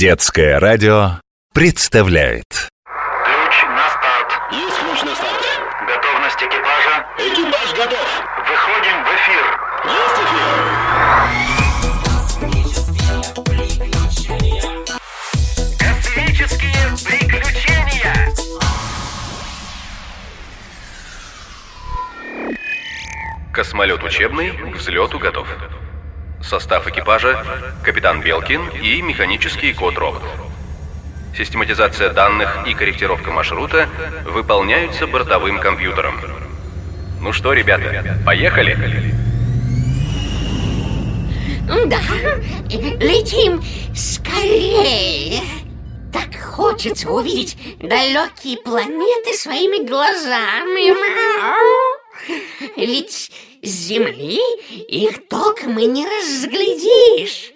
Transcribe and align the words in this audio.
Детское 0.00 0.56
радио 0.58 1.20
представляет 1.52 2.46
Ключ 2.48 3.64
на 3.64 3.86
старт. 3.90 4.32
Есть 4.50 4.78
ключ 4.80 5.02
на 5.02 5.14
старт. 5.14 5.44
Готовность 5.86 6.42
экипажа. 6.42 7.04
Экипаж 7.18 7.74
готов. 7.76 8.08
Выходим 8.48 9.04
в 9.04 9.08
эфир. 9.18 9.44
Есть 9.84 10.18
эфир. 10.24 10.56
Космические 15.78 16.82
приключения. 17.04 18.16
Космолет 23.52 24.02
учебный 24.02 24.50
к 24.52 24.76
взлету 24.76 25.18
готов. 25.18 25.46
Состав 26.42 26.86
экипажа– 26.88 27.44
капитан 27.84 28.22
Белкин 28.22 28.68
и 28.82 29.02
механический 29.02 29.72
кот-робот. 29.72 30.22
Систематизация 31.36 32.10
данных 32.10 32.66
и 32.66 32.74
корректировка 32.74 33.30
маршрута 33.30 33.88
выполняются 34.24 35.06
бортовым 35.06 35.58
компьютером. 35.60 36.20
Ну 37.20 37.32
что, 37.32 37.52
ребята, 37.52 38.18
поехали? 38.24 38.76
Да, 41.86 42.00
летим 42.68 43.62
скорее. 43.94 45.42
Так 46.12 46.34
хочется 46.40 47.08
увидеть 47.08 47.56
далекие 47.78 48.56
планеты 48.58 49.34
своими 49.34 49.86
глазами. 49.86 50.92
Ведь 52.76 53.30
с 53.62 53.68
Земли 53.68 54.38
их 54.88 55.28
толком 55.28 55.78
и 55.78 55.86
не 55.86 56.06
разглядишь. 56.06 57.52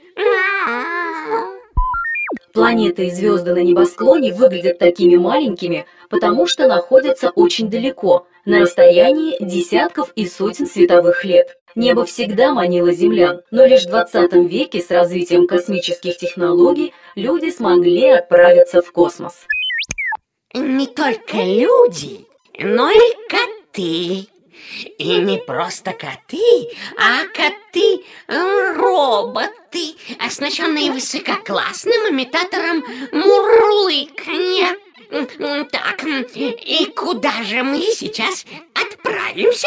Планеты 2.52 3.06
и 3.06 3.10
звезды 3.10 3.52
на 3.52 3.62
небосклоне 3.62 4.32
выглядят 4.32 4.78
такими 4.78 5.16
маленькими, 5.16 5.86
потому 6.08 6.46
что 6.46 6.68
находятся 6.68 7.30
очень 7.30 7.68
далеко, 7.68 8.26
на 8.44 8.60
расстоянии 8.60 9.36
десятков 9.40 10.12
и 10.14 10.26
сотен 10.26 10.66
световых 10.66 11.24
лет. 11.24 11.56
Небо 11.74 12.04
всегда 12.04 12.52
манило 12.52 12.92
землян, 12.92 13.40
но 13.50 13.66
лишь 13.66 13.84
в 13.84 13.88
20 13.88 14.32
веке 14.48 14.80
с 14.80 14.90
развитием 14.90 15.48
космических 15.48 16.16
технологий 16.16 16.92
люди 17.16 17.50
смогли 17.50 18.10
отправиться 18.10 18.82
в 18.82 18.92
космос. 18.92 19.46
Не 20.54 20.86
только 20.86 21.38
люди, 21.38 22.26
но 22.60 22.90
и 22.90 23.14
коты. 23.28 24.28
И 24.98 25.18
не 25.18 25.38
просто 25.38 25.92
коты, 25.92 26.68
а 26.96 27.24
коты-роботы, 27.34 29.96
оснащенные 30.24 30.92
высококлассным 30.92 32.10
имитатором 32.10 32.84
мурлыканья. 33.12 34.76
Так, 35.72 36.04
и 36.06 36.86
куда 36.94 37.42
же 37.42 37.64
мы 37.64 37.80
сейчас 37.80 38.46
отправимся? 38.72 39.66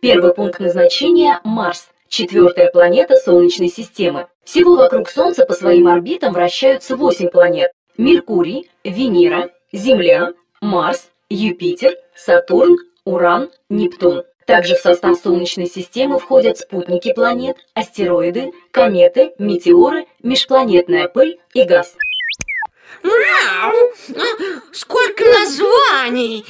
Первый 0.00 0.32
пункт 0.34 0.60
назначения– 0.60 1.40
Марс, 1.44 1.90
четвертая 2.08 2.70
планета 2.70 3.16
Солнечной 3.16 3.68
системы. 3.68 4.28
Всего 4.44 4.76
вокруг 4.76 5.10
Солнца 5.10 5.44
по 5.44 5.52
своим 5.52 5.88
орбитам 5.88 6.32
вращаются 6.32 6.96
восемь 6.96 7.28
планет– 7.28 7.70
Меркурий, 7.98 8.70
Венера, 8.82 9.50
Земля, 9.72 10.32
Марс, 10.62 11.10
Юпитер, 11.28 11.98
Сатурн, 12.16 12.78
Уран, 13.10 13.50
Нептун. 13.68 14.22
Также 14.46 14.76
в 14.76 14.78
состав 14.78 15.18
Солнечной 15.18 15.66
системы 15.66 16.20
входят 16.20 16.58
спутники 16.58 17.12
планет, 17.12 17.56
астероиды, 17.74 18.52
кометы, 18.70 19.32
метеоры, 19.38 20.06
межпланетная 20.22 21.08
пыль 21.08 21.40
и 21.52 21.64
газ. 21.64 21.96
Мяу! 23.02 23.92
Сколько 24.72 25.24
названий! 25.24 26.44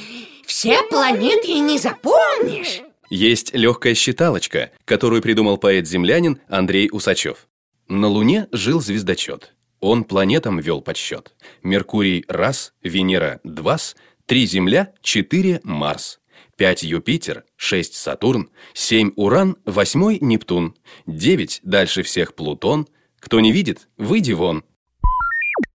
Все 0.45 0.83
планеты 0.83 1.47
и 1.47 1.59
не 1.59 1.79
запомнишь. 1.79 2.81
Есть 3.09 3.55
легкая 3.55 3.95
считалочка, 3.95 4.69
которую 4.85 5.23
придумал 5.23 5.57
поэт-землянин 5.57 6.41
Андрей 6.47 6.89
Усачев. 6.91 7.47
На 7.87 8.07
Луне 8.07 8.47
жил 8.51 8.81
звездочет. 8.81 9.55
Он 9.79 10.03
планетам 10.03 10.59
вел 10.59 10.81
подсчет. 10.81 11.33
Меркурий– 11.63 12.23
раз, 12.27 12.73
Венера– 12.83 13.39
двас, 13.43 13.95
три 14.27 14.45
Земля, 14.45 14.93
четыре 15.01 15.59
Марс, 15.63 16.19
пять 16.61 16.83
Юпитер, 16.83 17.43
шесть 17.55 17.95
Сатурн, 17.95 18.51
семь 18.75 19.13
Уран, 19.15 19.57
восьмой 19.65 20.19
Нептун, 20.21 20.75
девять 21.07 21.59
дальше 21.63 22.03
всех 22.03 22.35
Плутон. 22.35 22.87
Кто 23.19 23.39
не 23.39 23.51
видит, 23.51 23.87
выйди 23.97 24.33
вон. 24.33 24.63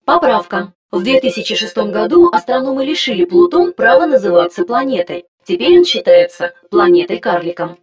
Поправка. 0.05 0.73
В 0.89 1.03
2006 1.03 1.77
году 1.77 2.31
астрономы 2.33 2.83
лишили 2.83 3.25
Плутон 3.25 3.73
права 3.73 4.07
называться 4.07 4.65
планетой. 4.65 5.25
Теперь 5.45 5.77
он 5.77 5.85
считается 5.85 6.55
планетой-карликом. 6.71 7.77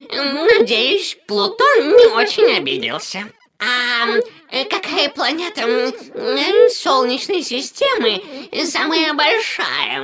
Надеюсь, 0.00 1.18
Плутон 1.26 1.80
не 1.80 2.06
очень 2.14 2.56
обиделся. 2.56 3.24
А 3.58 4.06
э, 4.50 4.64
какая 4.64 5.10
планета 5.10 5.64
э, 5.66 6.70
Солнечной 6.70 7.42
системы 7.42 8.22
самая 8.64 9.12
большая? 9.12 10.00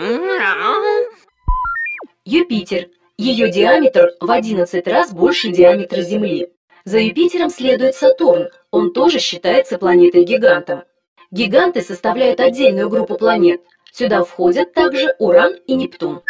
Юпитер. 2.26 2.88
Ее 3.16 3.53
диаметр 3.53 4.10
в 4.20 4.28
11 4.28 4.84
раз 4.88 5.12
больше 5.12 5.50
диаметра 5.50 6.03
Земли. 6.03 6.48
За 6.84 6.98
Юпитером 6.98 7.50
следует 7.50 7.94
Сатурн, 7.94 8.48
он 8.72 8.92
тоже 8.92 9.20
считается 9.20 9.78
планетой-гигантом. 9.78 10.82
Гиганты 11.31 11.82
составляют 11.82 12.41
отдельную 12.41 12.88
группу 12.88 13.16
планет. 13.16 13.60
Сюда 13.92 14.25
входят 14.25 14.75
также 14.75 15.15
Уран 15.20 15.54
и 15.69 15.75
Нептун. 15.76 16.20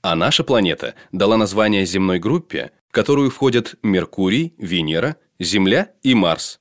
А 0.00 0.16
наша 0.16 0.42
планета 0.42 0.94
дала 1.12 1.36
название 1.36 1.84
земной 1.84 2.18
группе, 2.18 2.70
в 2.88 2.92
которую 2.92 3.30
входят 3.30 3.74
Меркурий, 3.82 4.54
Венера, 4.56 5.16
Земля 5.38 5.90
и 6.02 6.14
Марс. 6.14 6.60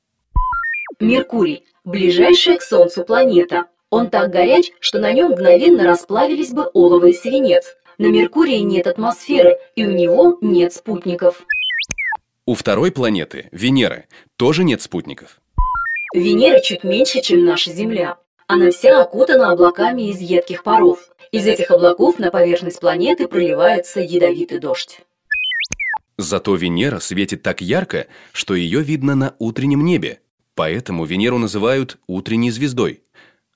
Меркурий– 1.00 1.64
ближайшая 1.86 2.58
к 2.58 2.62
Солнцу 2.62 3.06
планета. 3.06 3.68
Он 3.90 4.10
так 4.10 4.32
горяч, 4.32 4.72
что 4.82 5.00
на 5.00 5.14
нем 5.14 5.32
мгновенно 5.32 5.86
расплавились 5.86 6.52
бы 6.52 6.66
олово 6.74 7.06
и 7.06 7.14
свинец. 7.14 7.78
На 7.98 8.08
Меркурии 8.08 8.60
нет 8.60 8.86
атмосферы, 8.86 9.58
и 9.76 9.86
у 9.86 9.92
него 9.92 10.38
нет 10.42 10.74
спутников. 10.74 11.44
У 12.46 12.54
второй 12.54 12.92
планеты, 12.92 13.50
Венеры, 13.52 14.06
тоже 14.36 14.64
нет 14.64 14.82
спутников. 14.82 15.42
Венера 16.14 16.60
чуть 16.60 16.84
меньше, 16.84 17.22
чем 17.22 17.44
наша 17.44 17.72
Земля. 17.72 18.18
Она 18.48 18.72
вся 18.72 19.02
окутана 19.02 19.52
облаками 19.52 20.10
из 20.10 20.22
едких 20.22 20.64
паров. 20.64 21.10
Из 21.32 21.46
этих 21.46 21.72
облаков 21.72 22.20
на 22.20 22.32
поверхность 22.32 22.80
планеты 22.80 23.28
проливается 23.28 24.00
ядовитый 24.00 24.60
дождь. 24.60 25.02
Зато 26.18 26.56
Венера 26.56 27.00
светит 27.00 27.44
так 27.44 27.62
ярко, 27.62 28.08
что 28.32 28.56
ее 28.56 28.82
видно 28.82 29.16
на 29.16 29.36
утреннем 29.40 29.84
небе. 29.84 30.22
Поэтому 30.56 31.04
Венеру 31.06 31.38
называют 31.38 31.98
утренней 32.08 32.52
звездой. 32.52 33.04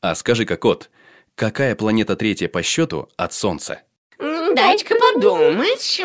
А 0.01 0.13
скажи-ка, 0.16 0.57
кот, 0.57 0.90
какая 1.35 1.75
планета 1.75 2.16
третья 2.16 2.50
по 2.50 2.62
счету 2.62 3.07
от 3.16 3.34
Солнца? 3.34 3.84
М, 4.51 4.56
Дайте-ка 4.56 4.95
подумать. 4.95 6.01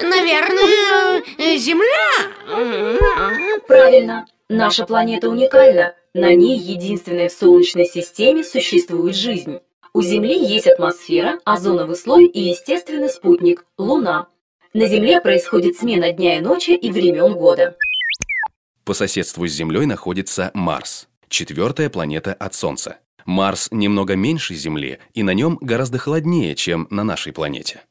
Наверное, 0.00 1.22
Земля. 1.58 3.60
Правильно. 3.66 4.26
Наша 4.48 4.86
планета 4.86 5.28
уникальна. 5.28 5.94
На 6.14 6.34
ней 6.34 6.58
единственной 6.58 7.28
в 7.28 7.32
Солнечной 7.32 7.84
системе 7.84 8.42
существует 8.42 9.14
жизнь. 9.14 9.58
У 9.92 10.00
Земли 10.02 10.38
есть 10.38 10.66
атмосфера, 10.66 11.38
озоновый 11.44 11.96
слой 11.96 12.24
и 12.26 12.40
естественный 12.40 13.10
спутник– 13.10 13.66
Луна. 13.78 14.28
На 14.72 14.86
Земле 14.86 15.20
происходит 15.20 15.76
смена 15.76 16.12
дня 16.12 16.38
и 16.38 16.40
ночи 16.40 16.70
и 16.70 16.90
времен 16.90 17.34
года. 17.34 17.76
По 18.84 18.94
соседству 18.94 19.46
с 19.46 19.52
Землей 19.52 19.84
находится 19.86 20.50
Марс, 20.54 21.08
четвертая 21.28 21.90
планета 21.90 22.32
от 22.34 22.54
Солнца. 22.54 22.98
Марс 23.26 23.68
немного 23.70 24.14
меньше 24.16 24.54
Земли, 24.54 24.98
и 25.12 25.22
на 25.22 25.34
нем 25.34 25.58
гораздо 25.60 25.98
холоднее, 25.98 26.54
чем 26.54 26.86
на 26.90 27.04
нашей 27.04 27.32
планете. 27.32 27.82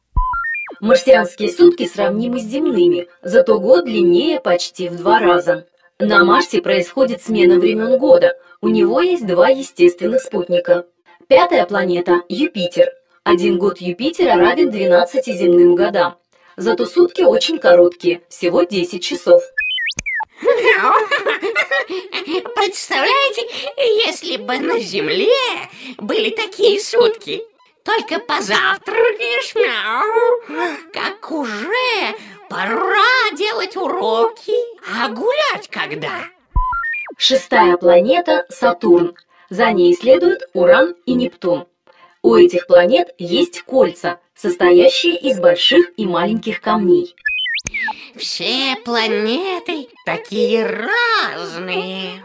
Марсианские 0.80 1.52
сутки 1.52 1.88
сравнимы 1.88 2.40
с 2.40 2.44
земными, 2.44 3.08
зато 3.22 3.60
год 3.60 3.86
длиннее 3.86 4.40
почти 4.40 4.90
в 4.90 4.98
два 4.98 5.20
раза. 5.20 5.68
На 6.00 6.26
Марсе 6.26 6.62
происходит 6.62 7.22
смена 7.22 7.60
времен 7.60 7.98
года. 7.98 8.34
У 8.62 8.68
него 8.68 9.02
есть 9.02 9.26
два 9.26 9.50
естественных 9.50 10.22
спутника. 10.22 10.86
Пятая 11.28 11.66
планета– 11.66 12.22
Юпитер. 12.30 12.92
Один 13.24 13.58
год 13.58 13.80
Юпитера 13.80 14.36
равен 14.36 14.70
12 14.70 15.26
земным 15.26 15.76
годам. 15.76 16.16
Зато 16.58 16.86
сутки 16.86 17.22
очень 17.22 17.60
короткие, 17.60 18.22
всего 18.30 18.64
10 18.64 19.04
часов. 19.04 19.44
Представляете, 22.56 23.48
если 24.06 24.38
бы 24.38 24.58
на 24.58 24.80
Земле 24.80 25.28
были 25.98 26.30
такие 26.30 26.80
сутки, 26.80 27.44
только 27.84 28.20
позавтракаешь, 28.20 29.56
мяу, 29.56 30.42
как 30.92 31.32
уже 31.32 32.16
пора 32.50 33.32
делать 33.34 33.76
уроки, 33.76 34.54
а 34.94 35.10
гулять 35.10 35.70
когда? 35.70 36.30
Шестая 37.18 37.78
планета– 37.78 38.46
Сатурн. 38.50 39.16
За 39.50 39.72
ней 39.72 39.96
следуют 39.96 40.50
Уран 40.54 40.96
и 41.06 41.14
Нептун. 41.14 41.68
У 42.24 42.36
этих 42.36 42.66
планет 42.68 43.14
есть 43.20 43.62
кольца, 43.62 44.20
состоящие 44.36 45.16
из 45.16 45.40
больших 45.40 45.92
и 45.98 46.06
маленьких 46.06 46.60
камней. 46.60 47.16
Все 48.16 48.76
планеты 48.84 49.88
такие 50.06 50.66
разные. 50.66 52.24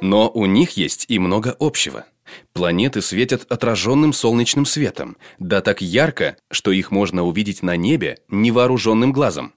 Но 0.00 0.30
у 0.30 0.46
них 0.46 0.72
есть 0.72 1.06
и 1.08 1.18
много 1.18 1.56
общего. 1.58 2.04
Планеты 2.52 3.00
светят 3.02 3.46
отраженным 3.48 4.12
солнечным 4.12 4.66
светом, 4.66 5.16
да 5.38 5.60
так 5.60 5.80
ярко, 5.80 6.36
что 6.50 6.72
их 6.72 6.90
можно 6.90 7.24
увидеть 7.24 7.62
на 7.62 7.76
небе 7.76 8.18
невооруженным 8.28 9.12
глазом. 9.12 9.54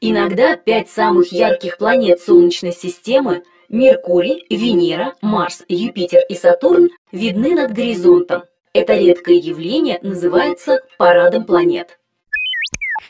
Иногда 0.00 0.56
пять 0.56 0.88
самых 0.88 1.30
ярких 1.32 1.76
планет 1.76 2.20
Солнечной 2.20 2.72
системы– 2.72 3.42
Меркурий, 3.68 4.44
Венера, 4.50 5.14
Марс, 5.20 5.62
Юпитер 5.68 6.22
и 6.28 6.34
Сатурн– 6.34 6.88
видны 7.12 7.54
над 7.54 7.72
горизонтом. 7.72 8.42
Это 8.72 8.96
редкое 8.96 9.36
явление 9.36 10.00
называется 10.02 10.80
парадом 10.96 11.44
планет. 11.44 11.99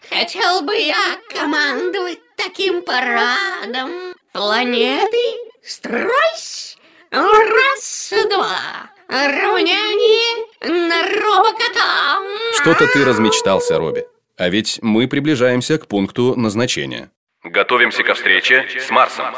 Хотел 0.08 0.62
бы 0.62 0.75
я 0.76 1.19
командовать 1.34 2.20
таким 2.37 2.82
парадом. 2.82 3.90
Планеты, 4.32 5.19
стройсь! 5.62 6.76
Раз, 7.10 8.14
два. 8.31 8.90
Равняние 9.08 10.46
на 10.60 11.02
робокота. 11.20 12.22
Что-то 12.54 12.87
ты 12.87 13.04
размечтался, 13.04 13.78
Робби. 13.78 14.06
А 14.37 14.48
ведь 14.48 14.78
мы 14.82 15.08
приближаемся 15.08 15.78
к 15.78 15.88
пункту 15.88 16.34
назначения. 16.37 17.10
Готовимся 17.42 18.04
ко 18.04 18.14
встрече 18.14 18.66
с 18.78 18.90
Марсом. 18.90 19.34